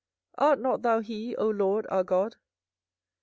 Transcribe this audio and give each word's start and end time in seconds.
art 0.39 0.59
not 0.59 0.81
thou 0.81 0.99
he, 0.99 1.35
O 1.35 1.47
LORD 1.47 1.85
our 1.91 2.03
God? 2.03 2.37